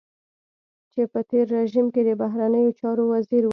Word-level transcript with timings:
چې 0.91 1.01
په 1.11 1.19
تېر 1.29 1.45
رژيم 1.57 1.87
کې 1.93 2.01
د 2.05 2.09
بهرنيو 2.21 2.77
چارو 2.79 3.03
وزير 3.13 3.43
و. 3.45 3.49